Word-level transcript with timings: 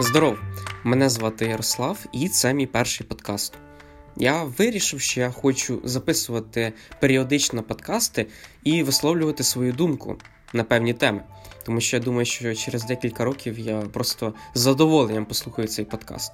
Здоров! 0.00 0.38
Мене 0.84 1.08
звати 1.08 1.46
Ярослав, 1.46 2.06
і 2.12 2.28
це 2.28 2.54
мій 2.54 2.66
перший 2.66 3.06
подкаст. 3.06 3.52
Я 4.16 4.44
вирішив, 4.44 5.00
що 5.00 5.20
я 5.20 5.30
хочу 5.30 5.80
записувати 5.84 6.72
періодично 7.00 7.62
подкасти 7.62 8.26
і 8.64 8.82
висловлювати 8.82 9.44
свою 9.44 9.72
думку 9.72 10.16
на 10.52 10.64
певні 10.64 10.94
теми. 10.94 11.20
Тому 11.64 11.80
що 11.80 11.96
я 11.96 12.02
думаю, 12.02 12.24
що 12.26 12.54
через 12.54 12.84
декілька 12.84 13.24
років 13.24 13.58
я 13.58 13.80
просто 13.80 14.34
з 14.54 14.60
задоволенням 14.60 15.26
послухаю 15.26 15.68
цей 15.68 15.84
подкаст. 15.84 16.32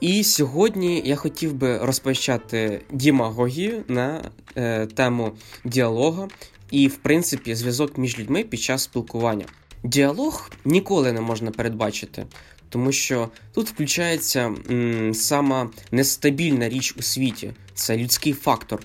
І 0.00 0.24
сьогодні 0.24 1.02
я 1.04 1.16
хотів 1.16 1.54
би 1.54 1.78
розпочати 1.78 2.80
дімагогію 2.92 3.84
на 3.88 4.30
е, 4.56 4.86
тему 4.86 5.32
діалогу 5.64 6.28
і, 6.70 6.88
в 6.88 6.96
принципі, 6.96 7.54
зв'язок 7.54 7.98
між 7.98 8.18
людьми 8.18 8.44
під 8.44 8.60
час 8.60 8.82
спілкування. 8.82 9.44
Діалог 9.82 10.50
ніколи 10.64 11.12
не 11.12 11.20
можна 11.20 11.50
передбачити, 11.50 12.26
тому 12.68 12.92
що 12.92 13.28
тут 13.54 13.68
включається 13.68 14.54
м, 14.70 15.14
сама 15.14 15.70
нестабільна 15.90 16.68
річ 16.68 16.94
у 16.98 17.02
світі 17.02 17.52
це 17.74 17.96
людський 17.96 18.32
фактор. 18.32 18.80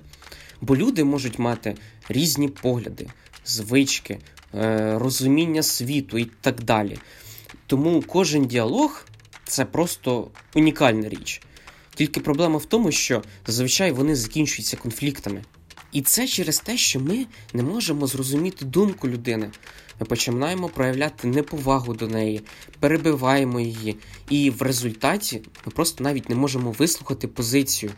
Бо 0.61 0.75
люди 0.75 1.03
можуть 1.03 1.39
мати 1.39 1.75
різні 2.09 2.47
погляди, 2.47 3.07
звички, 3.45 4.19
е, 4.55 4.99
розуміння 4.99 5.63
світу 5.63 6.17
і 6.17 6.25
так 6.41 6.63
далі. 6.63 6.97
Тому 7.67 8.03
кожен 8.07 8.45
діалог 8.45 9.05
це 9.45 9.65
просто 9.65 10.27
унікальна 10.55 11.09
річ. 11.09 11.41
Тільки 11.95 12.19
проблема 12.19 12.57
в 12.57 12.65
тому, 12.65 12.91
що 12.91 13.23
зазвичай 13.47 13.91
вони 13.91 14.15
закінчуються 14.15 14.77
конфліктами. 14.77 15.43
І 15.93 16.01
це 16.01 16.27
через 16.27 16.59
те, 16.59 16.77
що 16.77 16.99
ми 16.99 17.25
не 17.53 17.63
можемо 17.63 18.07
зрозуміти 18.07 18.65
думку 18.65 19.09
людини. 19.09 19.51
Ми 19.99 20.05
починаємо 20.05 20.69
проявляти 20.69 21.27
неповагу 21.27 21.93
до 21.93 22.07
неї, 22.07 22.41
перебиваємо 22.79 23.59
її, 23.59 23.97
і 24.29 24.49
в 24.49 24.61
результаті 24.61 25.41
ми 25.65 25.71
просто 25.71 26.03
навіть 26.03 26.29
не 26.29 26.35
можемо 26.35 26.71
вислухати 26.71 27.27
позицію. 27.27 27.91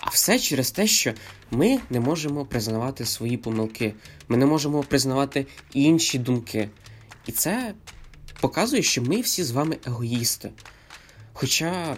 А 0.00 0.10
все 0.10 0.38
через 0.38 0.70
те, 0.70 0.86
що 0.86 1.12
ми 1.50 1.78
не 1.90 2.00
можемо 2.00 2.44
признавати 2.44 3.04
свої 3.04 3.36
помилки, 3.36 3.94
ми 4.28 4.36
не 4.36 4.46
можемо 4.46 4.82
признавати 4.82 5.46
інші 5.72 6.18
думки. 6.18 6.68
І 7.26 7.32
це 7.32 7.74
показує, 8.40 8.82
що 8.82 9.02
ми 9.02 9.20
всі 9.20 9.44
з 9.44 9.50
вами 9.50 9.76
егоїсти. 9.86 10.50
Хоча, 11.32 11.96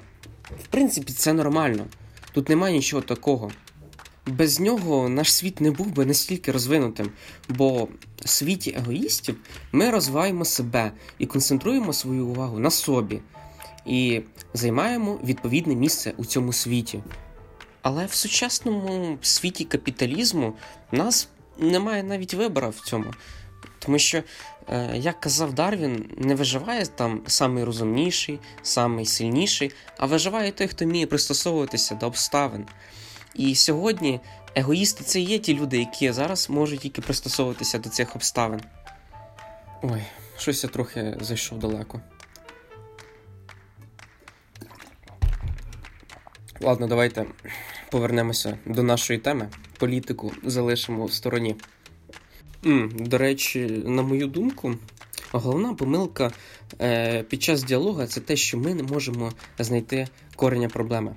в 0.65 0.67
принципі, 0.67 1.13
це 1.13 1.33
нормально. 1.33 1.87
Тут 2.33 2.49
немає 2.49 2.77
нічого 2.77 3.03
такого. 3.03 3.51
Без 4.27 4.61
нього 4.61 5.09
наш 5.09 5.33
світ 5.33 5.61
не 5.61 5.71
був 5.71 5.87
би 5.87 6.07
настільки 6.07 6.53
розвинутим, 6.53 7.11
бо 7.49 7.89
в 8.25 8.29
світі 8.29 8.75
егоїстів 8.79 9.37
ми 9.73 9.91
розвиваємо 9.91 10.45
себе 10.45 10.93
і 11.19 11.27
концентруємо 11.27 11.93
свою 11.93 12.27
увагу 12.27 12.59
на 12.59 12.71
собі 12.71 13.21
і 13.87 14.21
займаємо 14.55 15.19
відповідне 15.25 15.75
місце 15.75 16.13
у 16.17 16.25
цьому 16.25 16.53
світі. 16.53 17.03
Але 17.83 18.07
в 18.07 18.13
сучасному 18.13 19.19
світі 19.23 19.65
капіталізму 19.65 20.53
нас 20.93 21.29
немає 21.59 22.03
навіть 22.03 22.35
вибору 22.35 22.71
в 22.71 22.81
цьому. 22.81 23.07
Тому 23.79 23.99
що, 23.99 24.23
е, 24.69 24.97
як 24.97 25.21
казав 25.21 25.53
Дарвін, 25.53 26.11
не 26.19 26.35
виживає 26.35 26.87
там 26.87 27.23
самий 27.27 27.65
розумніший, 27.65 28.39
самий 28.63 29.07
сильніший, 29.07 29.71
а 29.99 30.07
виживає 30.07 30.53
той, 30.53 30.69
хто 30.69 30.85
вміє 30.85 31.07
пристосовуватися 31.07 31.95
до 31.95 32.07
обставин. 32.07 32.67
І 33.35 33.55
сьогодні 33.55 34.21
егоїсти 34.55 35.05
це 35.05 35.21
є 35.21 35.39
ті 35.39 35.55
люди, 35.55 35.79
які 35.79 36.13
зараз 36.13 36.51
можуть 36.51 36.81
тільки 36.81 37.01
пристосовуватися 37.01 37.79
до 37.79 37.89
цих 37.89 38.17
обставин. 38.17 38.61
Ой, 39.83 40.03
щось 40.39 40.65
я 40.65 40.71
трохи 40.71 41.17
зайшов 41.21 41.59
далеко. 41.59 42.01
Ладно, 46.61 46.87
давайте 46.87 47.27
повернемося 47.91 48.59
до 48.67 48.83
нашої 48.83 49.19
теми. 49.19 49.49
Політику 49.79 50.33
залишимо 50.43 51.05
в 51.05 51.13
стороні. 51.13 51.57
М, 52.67 52.91
До 52.95 53.19
речі, 53.19 53.61
на 53.87 54.03
мою 54.03 54.27
думку, 54.27 54.75
головна 55.33 55.75
помилка 55.75 56.33
е, 56.81 57.23
під 57.23 57.43
час 57.43 57.63
діалогу 57.65 58.07
це 58.07 58.21
те, 58.21 58.37
що 58.37 58.59
ми 58.59 58.75
не 58.75 58.83
можемо 58.83 59.33
знайти 59.59 60.09
корення 60.37 60.69
проблеми. 60.69 61.15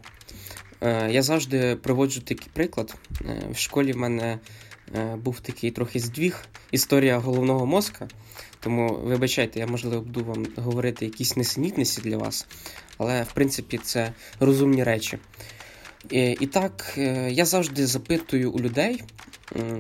Е, 0.82 1.12
Я 1.12 1.22
завжди 1.22 1.76
приводжу 1.76 2.22
такий 2.22 2.48
приклад. 2.54 2.96
Е, 3.22 3.42
В 3.52 3.58
школі 3.58 3.92
в 3.94 3.98
мене 3.98 4.40
е, 4.96 5.16
був 5.16 5.40
такий 5.40 5.72
трохи 5.72 6.00
здвіг 6.00 6.46
історія 6.72 7.18
головного 7.18 7.66
мозка. 7.66 8.08
Тому, 8.60 9.00
вибачайте, 9.04 9.60
я 9.60 9.68
можливо 9.68 10.02
буду 10.02 10.26
вам 10.26 10.48
говорити 10.56 11.06
якісь 11.06 11.38
несенітниці 11.38 12.02
для 12.02 12.18
вас, 12.18 12.48
але 12.98 13.24
в 13.24 13.32
принципі 13.34 13.78
це 13.84 14.14
розумні 14.40 14.84
речі. 14.84 15.18
І, 16.10 16.48
так, 16.48 16.94
я 17.30 17.46
завжди 17.46 17.88
запитую 17.88 18.52
у 18.52 18.60
людей, 18.60 19.04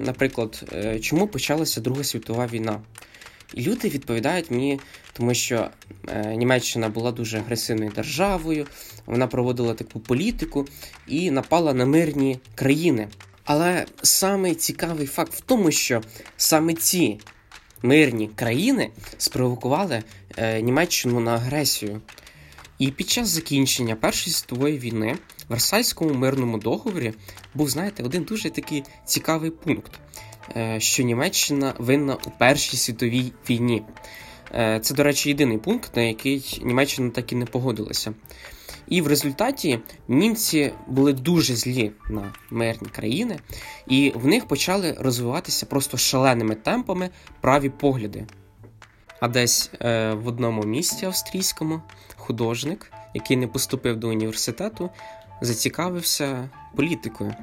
наприклад, 0.05 0.73
чому 1.01 1.27
почалася 1.27 1.81
Друга 1.81 2.03
світова 2.03 2.47
війна. 2.47 2.81
І 3.53 3.61
люди 3.61 3.89
відповідають 3.89 4.51
мені, 4.51 4.79
тому 5.13 5.33
що 5.33 5.69
е, 6.07 6.35
Німеччина 6.35 6.89
була 6.89 7.11
дуже 7.11 7.37
агресивною 7.37 7.91
державою, 7.91 8.65
вона 9.05 9.27
проводила 9.27 9.73
таку 9.73 9.99
політику 9.99 10.67
і 11.07 11.31
напала 11.31 11.73
на 11.73 11.85
мирні 11.85 12.39
країни. 12.55 13.07
Але 13.43 13.85
самий 14.03 14.55
цікавий 14.55 15.07
факт 15.07 15.33
в 15.33 15.41
тому, 15.41 15.71
що 15.71 16.01
саме 16.37 16.73
ці 16.73 17.19
мирні 17.81 18.27
країни 18.35 18.89
спровокували 19.17 20.03
е, 20.37 20.61
Німеччину 20.61 21.19
на 21.19 21.35
агресію. 21.35 22.01
І 22.79 22.91
під 22.91 23.09
час 23.09 23.27
закінчення 23.27 23.95
Першої 23.95 24.33
світової 24.33 24.79
війни 24.79 25.13
в 25.13 25.51
Версальському 25.51 26.13
мирному 26.13 26.57
договорі 26.57 27.13
був, 27.53 27.69
знаєте, 27.69 28.03
один 28.03 28.23
дуже 28.23 28.49
такий 28.49 28.83
цікавий 29.05 29.51
пункт, 29.51 29.91
що 30.77 31.03
Німеччина 31.03 31.73
винна 31.77 32.17
у 32.25 32.29
Першій 32.39 32.77
світовій 32.77 33.33
війні. 33.49 33.83
Е, 34.55 34.79
Це, 34.79 34.93
до 34.93 35.03
речі, 35.03 35.29
єдиний 35.29 35.57
пункт, 35.57 35.95
на 35.95 36.01
який 36.01 36.61
Німеччина 36.63 37.09
так 37.09 37.31
і 37.31 37.35
не 37.35 37.45
погодилася. 37.45 38.13
І 38.87 39.01
в 39.01 39.07
результаті 39.07 39.79
німці 40.07 40.71
були 40.87 41.13
дуже 41.13 41.55
злі 41.55 41.91
на 42.09 42.33
мирні 42.49 42.89
країни, 42.89 43.39
і 43.87 44.13
в 44.15 44.27
них 44.27 44.47
почали 44.47 44.95
розвиватися 44.99 45.65
просто 45.65 45.97
шаленими 45.97 46.55
темпами 46.55 47.09
праві 47.41 47.69
погляди. 47.69 48.25
А 49.19 49.27
десь 49.27 49.71
е, 49.81 50.13
в 50.13 50.27
одному 50.27 50.63
місті 50.63 51.05
австрійському 51.05 51.81
художник, 52.15 52.91
який 53.13 53.37
не 53.37 53.47
поступив 53.47 53.97
до 53.97 54.09
університету, 54.09 54.89
зацікавився 55.41 56.49
політикою 56.75 57.33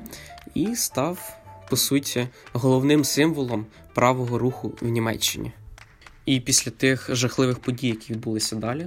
і 0.54 0.76
став, 0.76 1.36
по 1.70 1.76
суті, 1.76 2.28
головним 2.52 3.04
символом 3.04 3.66
правого 3.94 4.38
руху 4.38 4.72
в 4.80 4.88
Німеччині. 4.88 5.52
І 6.26 6.40
після 6.40 6.70
тих 6.70 7.08
жахливих 7.12 7.58
подій, 7.58 7.88
які 7.88 8.12
відбулися 8.12 8.56
далі, 8.56 8.86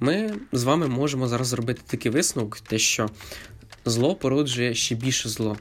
ми 0.00 0.34
з 0.52 0.64
вами 0.64 0.88
можемо 0.88 1.28
зараз 1.28 1.46
зробити 1.46 1.80
такий 1.86 2.12
висновок, 2.12 2.60
те, 2.60 2.78
що 2.78 3.10
зло 3.84 4.14
породжує 4.14 4.74
ще 4.74 4.94
більше 4.94 5.28
зло. 5.28 5.56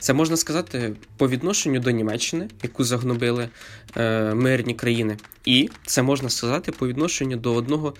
Це 0.00 0.12
можна 0.12 0.36
сказати 0.36 0.92
по 1.16 1.28
відношенню 1.28 1.80
до 1.80 1.90
Німеччини, 1.90 2.48
яку 2.62 2.84
загнобили 2.84 3.48
е, 3.96 4.34
мирні 4.34 4.74
країни, 4.74 5.16
і 5.44 5.70
це 5.86 6.02
можна 6.02 6.30
сказати 6.30 6.72
по 6.72 6.88
відношенню 6.88 7.36
до 7.36 7.54
одного 7.54 7.94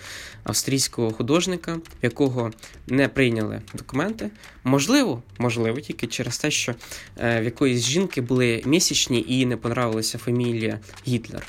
австрійського 0.45 1.11
художника, 1.11 1.79
якого 2.03 2.51
не 2.87 3.09
прийняли 3.09 3.63
документи. 3.75 4.31
Можливо, 4.65 5.23
можливо, 5.39 5.81
тільки 5.81 6.07
через 6.07 6.39
те, 6.39 6.51
що 6.51 6.75
е, 7.19 7.41
в 7.41 7.45
якоїсь 7.45 7.85
жінки 7.85 8.21
були 8.21 8.63
місячні 8.67 9.25
і 9.29 9.47
не 9.47 9.57
понравилася 9.57 10.19
фамілія 10.19 10.81
Гітлер. 11.09 11.47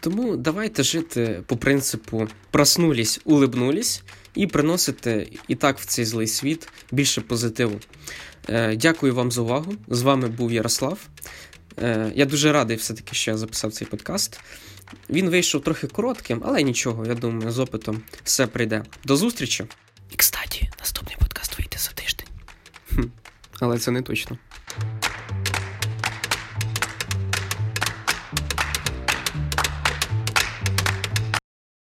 Тому 0.00 0.36
давайте 0.36 0.82
жити 0.82 1.42
по 1.46 1.56
принципу 1.56 2.28
проснулись, 2.50 3.20
улибнулись 3.24 4.02
і 4.34 4.46
приносити 4.46 5.32
і 5.48 5.54
так 5.54 5.78
в 5.78 5.86
цей 5.86 6.04
злий 6.04 6.26
світ 6.26 6.68
більше 6.92 7.20
позитиву. 7.20 7.80
Е, 8.48 8.76
Дякую 8.76 9.14
вам 9.14 9.32
за 9.32 9.40
увагу. 9.40 9.74
З 9.88 10.02
вами 10.02 10.28
був 10.28 10.52
Ярослав. 10.52 10.98
Е, 11.82 12.12
Я 12.14 12.24
дуже 12.24 12.52
радий 12.52 12.76
все-таки, 12.76 13.14
що 13.14 13.30
я 13.30 13.36
записав 13.36 13.72
цей 13.72 13.88
подкаст. 13.88 14.40
Він 15.10 15.30
вийшов 15.30 15.62
трохи 15.64 15.86
коротким, 15.86 16.42
але 16.46 16.62
нічого, 16.62 17.06
я 17.06 17.14
думаю, 17.14 17.50
з 17.50 17.58
опитом 17.58 18.02
все 18.24 18.46
прийде. 18.46 18.82
До 19.04 19.16
зустрічі! 19.16 19.64
І, 20.12 20.16
кстати, 20.16 20.68
наступний 20.78 21.16
подкаст 21.18 21.58
вийде 21.58 21.76
за 21.78 21.90
тиждень. 21.90 22.28
Хм, 22.94 23.02
Але 23.60 23.78
це 23.78 23.90
не 23.90 24.02
точно. 24.02 24.38